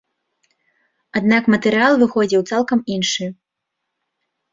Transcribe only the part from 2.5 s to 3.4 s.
цалкам іншы.